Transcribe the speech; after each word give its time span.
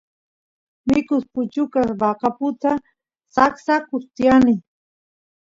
mikus 0.87 1.23
puchukas 1.33 1.89
maqaputa 2.01 2.71
saksaqa 3.35 3.97
tiyani 4.15 4.55